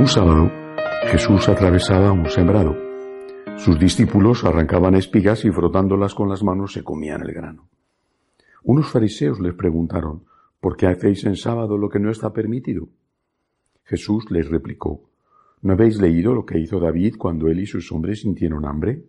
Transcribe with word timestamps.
Un 0.00 0.08
sábado, 0.08 0.50
Jesús 1.10 1.46
atravesaba 1.46 2.10
un 2.10 2.24
sembrado. 2.30 2.74
Sus 3.58 3.78
discípulos 3.78 4.44
arrancaban 4.44 4.94
espigas 4.94 5.44
y 5.44 5.50
frotándolas 5.50 6.14
con 6.14 6.30
las 6.30 6.42
manos 6.42 6.72
se 6.72 6.82
comían 6.82 7.20
el 7.20 7.34
grano. 7.34 7.68
Unos 8.62 8.90
fariseos 8.90 9.40
les 9.40 9.52
preguntaron, 9.52 10.24
¿por 10.58 10.78
qué 10.78 10.86
hacéis 10.86 11.24
en 11.26 11.36
sábado 11.36 11.76
lo 11.76 11.90
que 11.90 11.98
no 11.98 12.10
está 12.10 12.32
permitido? 12.32 12.88
Jesús 13.84 14.30
les 14.30 14.48
replicó, 14.48 15.02
¿no 15.60 15.74
habéis 15.74 16.00
leído 16.00 16.32
lo 16.32 16.46
que 16.46 16.58
hizo 16.58 16.80
David 16.80 17.16
cuando 17.18 17.48
él 17.48 17.60
y 17.60 17.66
sus 17.66 17.92
hombres 17.92 18.22
sintieron 18.22 18.64
hambre? 18.64 19.04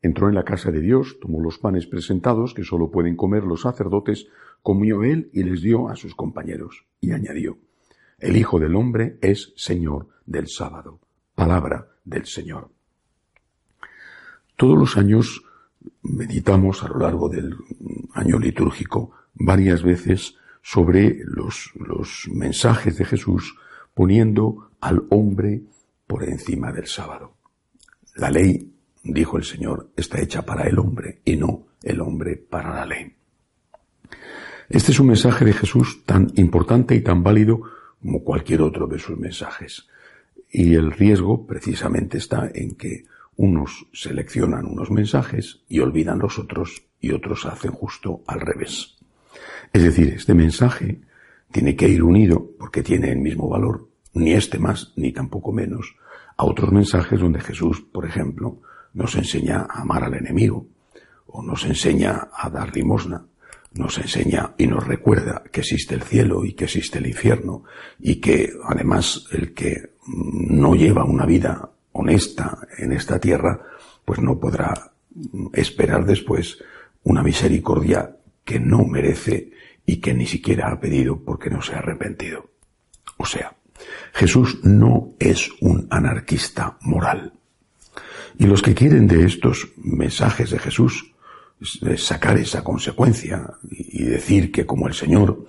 Entró 0.00 0.30
en 0.30 0.34
la 0.34 0.44
casa 0.44 0.70
de 0.70 0.80
Dios, 0.80 1.18
tomó 1.20 1.42
los 1.42 1.58
panes 1.58 1.86
presentados 1.86 2.54
que 2.54 2.64
sólo 2.64 2.90
pueden 2.90 3.16
comer 3.16 3.44
los 3.44 3.60
sacerdotes, 3.60 4.28
comió 4.62 5.02
él 5.02 5.28
y 5.34 5.42
les 5.42 5.60
dio 5.60 5.90
a 5.90 5.96
sus 5.96 6.14
compañeros, 6.14 6.86
y 7.02 7.10
añadió, 7.10 7.58
el 8.18 8.36
Hijo 8.36 8.58
del 8.60 8.76
Hombre 8.76 9.18
es 9.20 9.52
Señor 9.56 10.06
del 10.26 10.48
sábado. 10.48 11.00
Palabra 11.34 11.86
del 12.04 12.26
Señor. 12.26 12.70
Todos 14.56 14.78
los 14.78 14.96
años 14.96 15.42
meditamos 16.02 16.82
a 16.82 16.88
lo 16.88 16.98
largo 16.98 17.28
del 17.28 17.56
año 18.14 18.38
litúrgico 18.38 19.12
varias 19.34 19.82
veces 19.82 20.36
sobre 20.62 21.18
los, 21.24 21.70
los 21.74 22.28
mensajes 22.32 22.96
de 22.96 23.04
Jesús 23.04 23.56
poniendo 23.94 24.70
al 24.80 25.02
hombre 25.10 25.62
por 26.06 26.24
encima 26.24 26.72
del 26.72 26.86
sábado. 26.86 27.34
La 28.16 28.30
ley, 28.30 28.72
dijo 29.02 29.36
el 29.36 29.44
Señor, 29.44 29.90
está 29.96 30.20
hecha 30.20 30.42
para 30.42 30.64
el 30.68 30.78
hombre 30.78 31.20
y 31.24 31.36
no 31.36 31.66
el 31.82 32.00
hombre 32.00 32.36
para 32.36 32.74
la 32.74 32.86
ley. 32.86 33.16
Este 34.68 34.92
es 34.92 35.00
un 35.00 35.08
mensaje 35.08 35.44
de 35.44 35.52
Jesús 35.52 36.04
tan 36.06 36.32
importante 36.36 36.94
y 36.94 37.00
tan 37.00 37.22
válido 37.22 37.60
como 38.00 38.22
cualquier 38.22 38.62
otro 38.62 38.86
de 38.86 38.98
sus 38.98 39.18
mensajes. 39.18 39.88
Y 40.52 40.74
el 40.74 40.92
riesgo 40.92 41.46
precisamente 41.46 42.18
está 42.18 42.50
en 42.54 42.74
que 42.74 43.06
unos 43.36 43.86
seleccionan 43.92 44.66
unos 44.66 44.90
mensajes 44.90 45.62
y 45.68 45.80
olvidan 45.80 46.18
los 46.18 46.38
otros 46.38 46.82
y 47.00 47.12
otros 47.12 47.46
hacen 47.46 47.72
justo 47.72 48.22
al 48.26 48.40
revés. 48.40 48.98
Es 49.72 49.82
decir, 49.82 50.12
este 50.14 50.34
mensaje 50.34 51.00
tiene 51.50 51.74
que 51.74 51.88
ir 51.88 52.02
unido 52.02 52.50
porque 52.58 52.82
tiene 52.82 53.10
el 53.10 53.18
mismo 53.18 53.48
valor, 53.48 53.88
ni 54.12 54.32
este 54.34 54.58
más 54.58 54.92
ni 54.96 55.12
tampoco 55.12 55.52
menos, 55.52 55.96
a 56.36 56.44
otros 56.44 56.70
mensajes 56.70 57.18
donde 57.18 57.40
Jesús, 57.40 57.80
por 57.80 58.04
ejemplo, 58.04 58.60
nos 58.92 59.14
enseña 59.16 59.66
a 59.68 59.80
amar 59.80 60.04
al 60.04 60.14
enemigo 60.14 60.66
o 61.26 61.42
nos 61.42 61.64
enseña 61.64 62.28
a 62.30 62.50
dar 62.50 62.76
limosna 62.76 63.24
nos 63.74 63.98
enseña 63.98 64.54
y 64.58 64.66
nos 64.66 64.86
recuerda 64.86 65.42
que 65.50 65.60
existe 65.60 65.94
el 65.94 66.02
cielo 66.02 66.44
y 66.44 66.52
que 66.52 66.64
existe 66.64 66.98
el 66.98 67.06
infierno 67.06 67.64
y 67.98 68.16
que 68.16 68.52
además 68.64 69.26
el 69.32 69.54
que 69.54 69.91
no 70.06 70.74
lleva 70.74 71.04
una 71.04 71.26
vida 71.26 71.70
honesta 71.92 72.66
en 72.78 72.92
esta 72.92 73.18
tierra, 73.18 73.60
pues 74.04 74.20
no 74.20 74.38
podrá 74.38 74.92
esperar 75.52 76.04
después 76.04 76.58
una 77.04 77.22
misericordia 77.22 78.16
que 78.44 78.58
no 78.58 78.84
merece 78.84 79.50
y 79.86 79.96
que 79.96 80.14
ni 80.14 80.26
siquiera 80.26 80.70
ha 80.70 80.80
pedido 80.80 81.18
porque 81.22 81.50
no 81.50 81.62
se 81.62 81.74
ha 81.74 81.78
arrepentido. 81.78 82.50
O 83.16 83.26
sea, 83.26 83.54
Jesús 84.14 84.60
no 84.64 85.14
es 85.18 85.50
un 85.60 85.86
anarquista 85.90 86.78
moral. 86.80 87.32
Y 88.38 88.46
los 88.46 88.62
que 88.62 88.74
quieren 88.74 89.06
de 89.06 89.24
estos 89.24 89.68
mensajes 89.76 90.50
de 90.50 90.58
Jesús 90.58 91.12
sacar 91.96 92.38
esa 92.38 92.64
consecuencia 92.64 93.54
y 93.70 94.02
decir 94.02 94.50
que 94.50 94.66
como 94.66 94.88
el 94.88 94.94
Señor 94.94 95.46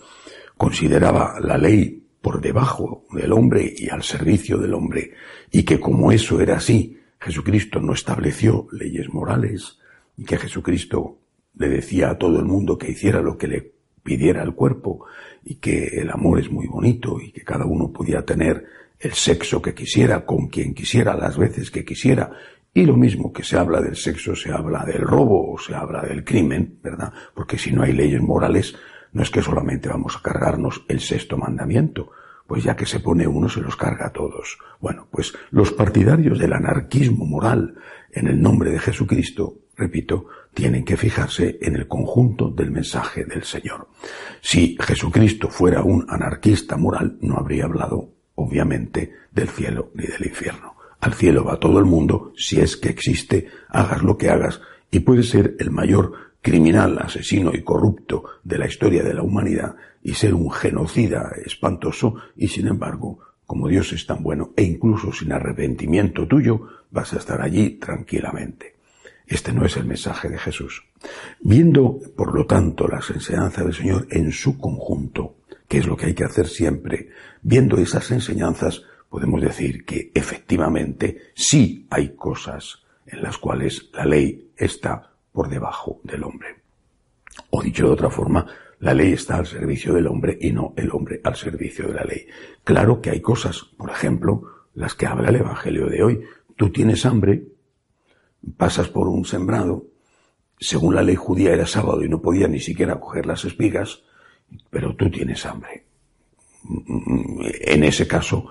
consideraba 0.58 1.40
la 1.40 1.58
ley 1.58 2.03
por 2.24 2.40
debajo 2.40 3.04
del 3.12 3.34
hombre 3.34 3.74
y 3.78 3.90
al 3.90 4.02
servicio 4.02 4.58
del 4.58 4.74
hombre, 4.74 5.12
y 5.52 5.64
que 5.64 5.82
como 5.82 6.10
eso 6.10 6.40
era 6.40 6.56
así, 6.56 6.98
Jesucristo 7.20 7.82
no 7.82 7.92
estableció 7.92 8.66
leyes 8.72 9.14
morales, 9.14 9.78
y 10.16 10.24
que 10.24 10.38
Jesucristo 10.38 11.18
le 11.58 11.68
decía 11.68 12.12
a 12.12 12.18
todo 12.18 12.40
el 12.40 12.46
mundo 12.46 12.78
que 12.78 12.92
hiciera 12.92 13.22
lo 13.22 13.38
que 13.38 13.50
le 13.50 13.74
pidiera 14.02 14.42
el 14.42 14.54
cuerpo, 14.54 15.06
y 15.44 15.56
que 15.56 16.00
el 16.00 16.10
amor 16.12 16.40
es 16.40 16.50
muy 16.50 16.66
bonito, 16.66 17.20
y 17.20 17.34
que 17.34 17.44
cada 17.44 17.66
uno 17.66 17.92
podía 17.92 18.24
tener 18.24 18.68
el 19.02 19.12
sexo 19.12 19.62
que 19.62 19.74
quisiera, 19.74 20.26
con 20.26 20.48
quien 20.48 20.74
quisiera, 20.74 21.18
las 21.18 21.38
veces 21.38 21.72
que 21.72 21.84
quisiera, 21.84 22.32
y 22.74 22.86
lo 22.86 22.96
mismo 22.96 23.34
que 23.34 23.44
se 23.44 23.58
habla 23.58 23.82
del 23.82 23.98
sexo, 23.98 24.34
se 24.34 24.50
habla 24.50 24.86
del 24.86 25.02
robo 25.02 25.52
o 25.52 25.60
se 25.60 25.76
habla 25.76 26.02
del 26.04 26.24
crimen, 26.24 26.80
¿verdad? 26.82 27.12
Porque 27.36 27.58
si 27.58 27.74
no 27.74 27.84
hay 27.84 27.92
leyes 27.92 28.22
morales, 28.22 28.76
no 29.14 29.24
es 29.24 29.30
que 29.30 29.42
solamente 29.42 29.90
vamos 29.90 30.18
a 30.18 30.22
cargarnos 30.22 30.84
el 30.88 31.00
sexto 31.00 31.38
mandamiento, 31.38 32.12
pues 32.48 32.64
ya 32.64 32.76
que 32.76 32.86
se 32.86 33.00
pone 33.00 33.28
uno 33.28 33.48
se 33.48 33.62
los 33.62 33.76
carga 33.76 34.08
a 34.08 34.12
todos. 34.12 34.58
Bueno, 34.80 35.08
pues 35.10 35.34
los 35.52 35.72
partidarios 35.72 36.40
del 36.40 36.54
anarquismo 36.54 37.26
moral 37.26 37.76
en 38.12 38.28
el 38.28 38.42
nombre 38.42 38.72
de 38.72 38.80
Jesucristo, 38.80 39.60
repito, 39.76 40.28
tienen 40.54 40.84
que 40.84 40.98
fijarse 40.98 41.58
en 41.62 41.76
el 41.76 41.88
conjunto 41.88 42.50
del 42.50 42.72
mensaje 42.72 43.26
del 43.26 43.44
Señor. 43.44 43.88
Si 44.42 44.78
Jesucristo 44.80 45.48
fuera 45.48 45.82
un 45.82 46.06
anarquista 46.10 46.78
moral, 46.78 47.18
no 47.22 47.38
habría 47.38 47.66
hablado, 47.66 48.10
obviamente, 48.36 49.14
del 49.32 49.50
cielo 49.50 49.92
ni 49.96 50.06
del 50.06 50.28
infierno. 50.28 50.76
Al 51.00 51.14
cielo 51.14 51.44
va 51.44 51.60
todo 51.60 51.80
el 51.80 51.86
mundo, 51.86 52.34
si 52.38 52.60
es 52.60 52.78
que 52.78 52.90
existe, 52.90 53.48
hagas 53.70 54.04
lo 54.04 54.18
que 54.18 54.30
hagas, 54.30 54.62
y 54.92 55.00
puede 55.00 55.24
ser 55.24 55.56
el 55.60 55.72
mayor 55.72 56.14
criminal, 56.44 57.00
asesino 57.00 57.52
y 57.56 57.64
corrupto 57.64 58.26
de 58.44 58.60
la 58.60 58.68
historia 58.68 59.02
de 59.02 59.14
la 59.14 59.24
humanidad 59.24 59.76
y 60.04 60.14
ser 60.14 60.34
un 60.34 60.52
genocida 60.52 61.32
espantoso, 61.44 62.16
y 62.36 62.50
sin 62.50 62.68
embargo, 62.68 63.20
como 63.48 63.70
Dios 63.70 63.94
es 63.94 64.06
tan 64.06 64.22
bueno 64.22 64.52
e 64.56 64.64
incluso 64.64 65.12
sin 65.14 65.32
arrepentimiento 65.32 66.28
tuyo, 66.28 66.68
vas 66.92 67.14
a 67.14 67.18
estar 67.18 67.42
allí 67.42 67.80
tranquilamente. 67.80 68.76
Este 69.26 69.54
no 69.54 69.66
es 69.66 69.78
el 69.78 69.86
mensaje 69.86 70.28
de 70.28 70.38
Jesús. 70.38 70.84
Viendo, 71.40 71.98
por 72.16 72.36
lo 72.36 72.46
tanto, 72.46 72.90
las 72.90 73.10
enseñanzas 73.10 73.64
del 73.64 73.74
Señor 73.74 74.08
en 74.12 74.34
su 74.34 74.58
conjunto, 74.58 75.38
que 75.70 75.78
es 75.78 75.88
lo 75.88 75.96
que 75.96 76.08
hay 76.08 76.14
que 76.14 76.26
hacer 76.26 76.48
siempre, 76.48 77.10
viendo 77.42 77.78
esas 77.78 78.12
enseñanzas, 78.12 78.84
podemos 79.10 79.42
decir 79.42 79.86
que 79.86 80.12
efectivamente 80.14 81.32
sí 81.36 81.88
hay 81.90 82.16
cosas 82.16 82.84
en 83.06 83.24
las 83.24 83.38
cuales 83.38 83.90
la 83.94 84.06
ley 84.06 84.52
está 84.58 85.13
por 85.34 85.50
debajo 85.50 86.00
del 86.04 86.24
hombre. 86.24 86.56
O 87.50 87.62
dicho 87.62 87.88
de 87.88 87.94
otra 87.94 88.10
forma, 88.10 88.46
la 88.80 88.94
ley 88.94 89.14
está 89.14 89.38
al 89.38 89.48
servicio 89.48 89.94
del 89.94 90.08
hombre 90.08 90.38
y 90.40 90.52
no 90.52 90.74
el 90.78 90.92
hombre 90.92 91.22
al 91.24 91.36
servicio 91.36 91.88
de 91.88 91.94
la 91.94 92.04
ley. 92.04 92.28
Claro 92.64 93.02
que 93.02 93.10
hay 93.10 93.22
cosas, 93.22 93.64
por 93.78 93.90
ejemplo, 93.90 94.44
las 94.76 94.94
que 94.96 95.06
habla 95.06 95.30
el 95.30 95.38
Evangelio 95.38 95.88
de 95.88 96.04
hoy. 96.04 96.22
Tú 96.56 96.70
tienes 96.70 97.06
hambre, 97.06 97.44
pasas 98.58 98.90
por 98.90 99.08
un 99.08 99.26
sembrado, 99.26 99.86
según 100.60 100.96
la 100.96 101.02
ley 101.02 101.16
judía 101.16 101.54
era 101.54 101.66
sábado 101.66 102.04
y 102.04 102.10
no 102.10 102.22
podía 102.22 102.48
ni 102.48 102.60
siquiera 102.60 103.00
coger 103.00 103.26
las 103.26 103.46
espigas, 103.46 104.04
pero 104.70 104.96
tú 104.96 105.10
tienes 105.10 105.46
hambre. 105.46 105.86
En 107.62 107.84
ese 107.84 108.08
caso, 108.08 108.48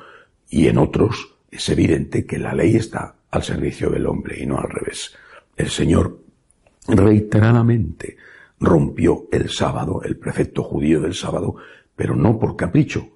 y 0.48 0.66
en 0.66 0.78
otros 0.78 1.36
es 1.50 1.68
evidente 1.68 2.26
que 2.26 2.38
la 2.38 2.54
ley 2.54 2.76
está 2.76 3.16
al 3.30 3.42
servicio 3.42 3.90
del 3.90 4.06
hombre 4.06 4.42
y 4.42 4.46
no 4.46 4.58
al 4.58 4.68
revés. 4.68 5.14
El 5.56 5.70
Señor 5.70 6.21
reiteradamente 6.88 8.16
rompió 8.60 9.26
el 9.32 9.50
sábado, 9.50 10.02
el 10.04 10.16
precepto 10.16 10.62
judío 10.62 11.00
del 11.00 11.14
sábado, 11.14 11.56
pero 11.96 12.14
no 12.14 12.38
por 12.38 12.56
capricho. 12.56 13.08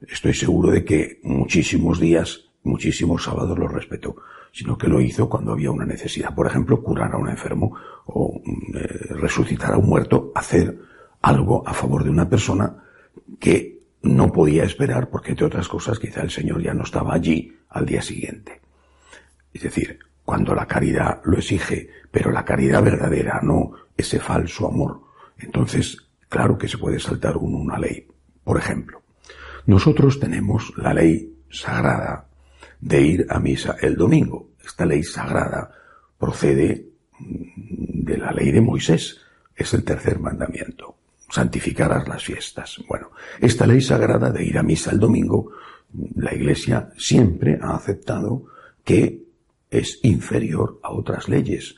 Estoy 0.00 0.34
seguro 0.34 0.70
de 0.70 0.84
que 0.84 1.20
muchísimos 1.22 2.00
días, 2.00 2.50
muchísimos 2.62 3.24
sábados 3.24 3.58
lo 3.58 3.68
respetó, 3.68 4.16
sino 4.52 4.76
que 4.78 4.88
lo 4.88 5.00
hizo 5.00 5.28
cuando 5.28 5.52
había 5.52 5.70
una 5.70 5.86
necesidad. 5.86 6.34
Por 6.34 6.46
ejemplo, 6.46 6.82
curar 6.82 7.12
a 7.12 7.18
un 7.18 7.28
enfermo 7.28 7.74
o 8.06 8.40
eh, 8.74 8.88
resucitar 9.10 9.72
a 9.72 9.78
un 9.78 9.88
muerto, 9.88 10.32
hacer 10.34 10.78
algo 11.22 11.66
a 11.66 11.72
favor 11.72 12.04
de 12.04 12.10
una 12.10 12.28
persona 12.28 12.84
que 13.38 13.80
no 14.02 14.30
podía 14.30 14.64
esperar 14.64 15.08
porque, 15.08 15.30
entre 15.30 15.46
otras 15.46 15.68
cosas, 15.68 15.98
quizá 15.98 16.22
el 16.22 16.30
Señor 16.30 16.62
ya 16.62 16.74
no 16.74 16.84
estaba 16.84 17.14
allí 17.14 17.56
al 17.70 17.86
día 17.86 18.02
siguiente. 18.02 18.60
Es 19.52 19.62
decir, 19.62 19.98
cuando 20.24 20.54
la 20.54 20.66
caridad 20.66 21.20
lo 21.24 21.38
exige, 21.38 21.88
pero 22.10 22.30
la 22.30 22.44
caridad 22.44 22.82
verdadera, 22.82 23.40
no 23.42 23.72
ese 23.96 24.18
falso 24.18 24.68
amor, 24.68 25.00
entonces, 25.38 25.98
claro 26.28 26.56
que 26.56 26.68
se 26.68 26.78
puede 26.78 26.98
saltar 26.98 27.36
uno 27.36 27.58
una 27.58 27.78
ley. 27.78 28.06
Por 28.42 28.58
ejemplo, 28.58 29.02
nosotros 29.66 30.20
tenemos 30.20 30.72
la 30.76 30.94
ley 30.94 31.34
sagrada 31.50 32.26
de 32.80 33.00
ir 33.00 33.26
a 33.28 33.38
misa 33.40 33.76
el 33.80 33.96
domingo. 33.96 34.50
Esta 34.64 34.86
ley 34.86 35.02
sagrada 35.02 35.70
procede 36.18 36.86
de 37.18 38.16
la 38.18 38.32
ley 38.32 38.52
de 38.52 38.60
Moisés. 38.60 39.20
Es 39.54 39.74
el 39.74 39.84
tercer 39.84 40.18
mandamiento 40.18 40.96
santificarás 41.34 42.06
las 42.06 42.22
fiestas. 42.22 42.80
Bueno, 42.88 43.10
esta 43.40 43.66
ley 43.66 43.80
sagrada 43.80 44.30
de 44.30 44.44
ir 44.44 44.56
a 44.56 44.62
misa 44.62 44.92
el 44.92 45.00
domingo, 45.00 45.50
la 46.14 46.32
Iglesia 46.32 46.90
siempre 46.96 47.58
ha 47.60 47.74
aceptado 47.74 48.44
que 48.84 49.22
es 49.78 50.00
inferior 50.02 50.78
a 50.82 50.92
otras 50.92 51.28
leyes. 51.28 51.74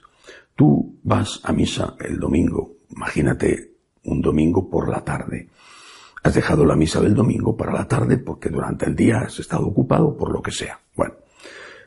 Tú 0.54 0.98
vas 1.02 1.40
a 1.44 1.52
misa 1.52 1.96
el 2.00 2.18
domingo, 2.18 2.76
imagínate 2.90 3.72
un 4.04 4.20
domingo 4.20 4.68
por 4.68 4.88
la 4.88 5.04
tarde. 5.04 5.48
has 6.22 6.34
dejado 6.34 6.64
la 6.64 6.74
misa 6.74 7.00
del 7.00 7.14
domingo 7.14 7.56
para 7.56 7.72
la 7.72 7.86
tarde 7.86 8.18
porque 8.18 8.48
durante 8.48 8.86
el 8.86 8.96
día 8.96 9.20
has 9.20 9.38
estado 9.38 9.66
ocupado 9.66 10.16
por 10.16 10.32
lo 10.32 10.42
que 10.42 10.50
sea. 10.50 10.80
Bueno, 10.96 11.14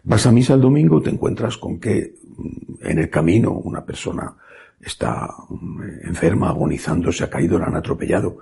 vas 0.03 0.25
a 0.25 0.31
misa 0.31 0.53
el 0.53 0.61
domingo, 0.61 1.01
te 1.01 1.09
encuentras 1.09 1.57
con 1.57 1.79
que 1.79 2.15
mm, 2.37 2.87
en 2.87 2.99
el 2.99 3.09
camino 3.09 3.51
una 3.51 3.83
persona 3.83 4.35
está 4.79 5.27
mm, 5.49 6.07
enferma, 6.07 6.49
agonizando, 6.49 7.11
se 7.11 7.25
ha 7.25 7.29
caído, 7.29 7.59
la 7.59 7.65
han 7.65 7.75
atropellado. 7.75 8.37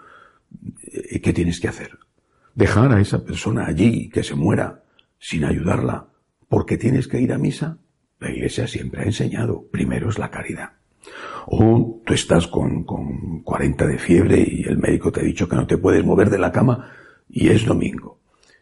¿Y 1.09 1.19
qué 1.19 1.33
tienes 1.33 1.59
que 1.59 1.67
hacer? 1.67 1.97
Dejar 2.53 2.91
a 2.91 3.01
esa 3.01 3.23
persona 3.23 3.65
allí 3.65 4.09
que 4.09 4.23
se 4.23 4.35
muera 4.35 4.83
sin 5.19 5.45
ayudarla 5.45 6.07
porque 6.49 6.77
tienes 6.77 7.07
que 7.07 7.19
ir 7.19 7.33
a 7.33 7.37
misa. 7.37 7.77
La 8.19 8.31
Iglesia 8.31 8.67
siempre 8.67 9.01
ha 9.01 9.05
enseñado, 9.05 9.65
primero 9.71 10.09
es 10.09 10.17
la 10.17 10.31
caridad. 10.31 10.71
O 11.45 12.01
tú 12.05 12.13
estás 12.13 12.47
con, 12.47 12.83
con 12.83 13.41
40 13.41 13.87
de 13.87 13.97
fiebre 13.97 14.45
y 14.45 14.63
el 14.63 14.77
médico 14.77 15.11
te 15.11 15.21
ha 15.21 15.23
dicho 15.23 15.47
que 15.47 15.55
no 15.55 15.67
te 15.67 15.77
puedes 15.77 16.03
mover 16.03 16.29
de 16.29 16.39
la 16.39 16.51
cama 16.51 16.91
y 17.29 17.49
es 17.49 17.65
domingo. 17.65 18.19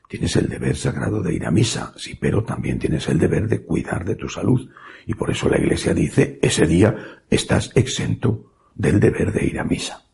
Tienes 0.08 0.36
el 0.36 0.48
deber 0.48 0.76
sagrado 0.76 1.22
de 1.24 1.34
ir 1.34 1.46
a 1.46 1.52
misa, 1.52 1.94
sí, 1.98 2.16
pero 2.16 2.44
también 2.44 2.78
tienes 2.78 3.08
el 3.10 3.18
deber 3.18 3.48
de 3.48 3.64
cuidar 3.64 4.06
de 4.06 4.16
tu 4.16 4.30
salud. 4.30 4.70
Y 5.08 5.16
por 5.16 5.32
eso 5.32 5.50
la 5.50 5.58
Iglesia 5.58 5.94
dice, 5.94 6.40
ese 6.42 6.68
día 6.68 6.96
estás 7.30 7.72
exento 7.76 8.52
del 8.76 9.00
deber 9.00 9.32
de 9.32 9.46
ir 9.46 9.60
a 9.60 9.64
misa. 9.64 10.06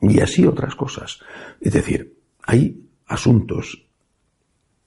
Y 0.00 0.20
así 0.20 0.44
otras 0.44 0.74
cosas. 0.74 1.20
Es 1.60 1.72
decir, 1.72 2.18
hay 2.42 2.84
asuntos 3.06 3.85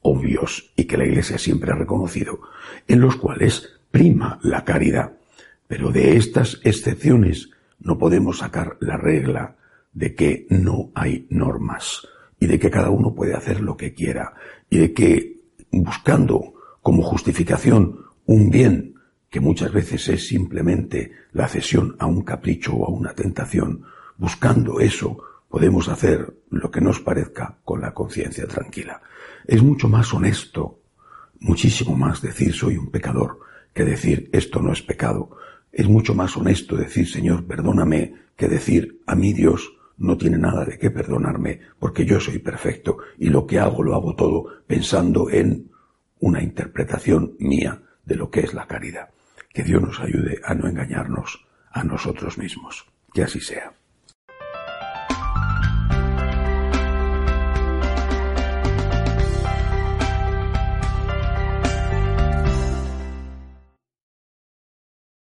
obvios 0.01 0.71
y 0.75 0.85
que 0.85 0.97
la 0.97 1.05
Iglesia 1.05 1.37
siempre 1.37 1.71
ha 1.71 1.75
reconocido, 1.75 2.39
en 2.87 3.01
los 3.01 3.15
cuales 3.15 3.79
prima 3.91 4.39
la 4.41 4.63
caridad. 4.63 5.13
Pero 5.67 5.91
de 5.91 6.17
estas 6.17 6.59
excepciones 6.63 7.49
no 7.79 7.97
podemos 7.97 8.39
sacar 8.39 8.77
la 8.79 8.97
regla 8.97 9.55
de 9.93 10.15
que 10.15 10.47
no 10.49 10.91
hay 10.95 11.27
normas 11.29 12.07
y 12.39 12.47
de 12.47 12.59
que 12.59 12.69
cada 12.69 12.89
uno 12.89 13.13
puede 13.13 13.35
hacer 13.35 13.61
lo 13.61 13.75
que 13.75 13.93
quiera 13.93 14.33
y 14.69 14.77
de 14.77 14.93
que 14.93 15.39
buscando 15.71 16.53
como 16.81 17.03
justificación 17.03 17.99
un 18.25 18.49
bien 18.49 18.95
que 19.29 19.39
muchas 19.39 19.71
veces 19.71 20.07
es 20.09 20.27
simplemente 20.27 21.11
la 21.33 21.47
cesión 21.47 21.95
a 21.99 22.07
un 22.07 22.23
capricho 22.23 22.73
o 22.73 22.87
a 22.87 22.89
una 22.89 23.13
tentación, 23.13 23.83
buscando 24.17 24.79
eso 24.79 25.17
podemos 25.49 25.89
hacer 25.89 26.33
lo 26.49 26.71
que 26.71 26.81
nos 26.81 26.99
parezca 26.99 27.57
con 27.65 27.81
la 27.81 27.93
conciencia 27.93 28.47
tranquila. 28.47 29.01
Es 29.45 29.61
mucho 29.61 29.89
más 29.89 30.13
honesto, 30.13 30.79
muchísimo 31.39 31.95
más 31.95 32.21
decir 32.21 32.53
soy 32.53 32.77
un 32.77 32.91
pecador 32.91 33.39
que 33.73 33.83
decir 33.83 34.29
esto 34.31 34.61
no 34.61 34.71
es 34.71 34.81
pecado, 34.81 35.37
es 35.71 35.87
mucho 35.87 36.15
más 36.15 36.35
honesto 36.37 36.75
decir, 36.75 37.07
Señor, 37.07 37.45
perdóname, 37.45 38.15
que 38.35 38.47
decir, 38.47 39.01
a 39.05 39.15
mí 39.15 39.33
Dios 39.33 39.73
no 39.97 40.17
tiene 40.17 40.37
nada 40.37 40.65
de 40.65 40.77
qué 40.77 40.89
perdonarme, 40.91 41.59
porque 41.77 42.05
yo 42.05 42.19
soy 42.19 42.39
perfecto 42.39 42.97
y 43.17 43.29
lo 43.29 43.45
que 43.45 43.59
hago 43.59 43.83
lo 43.83 43.95
hago 43.95 44.15
todo 44.15 44.45
pensando 44.65 45.29
en 45.29 45.69
una 46.19 46.41
interpretación 46.41 47.35
mía 47.39 47.81
de 48.05 48.15
lo 48.15 48.29
que 48.29 48.41
es 48.41 48.53
la 48.53 48.65
caridad. 48.67 49.09
Que 49.53 49.63
Dios 49.63 49.81
nos 49.81 49.99
ayude 49.99 50.39
a 50.43 50.53
no 50.53 50.67
engañarnos 50.67 51.45
a 51.71 51.83
nosotros 51.83 52.37
mismos. 52.37 52.85
Que 53.13 53.23
así 53.23 53.39
sea. 53.39 53.73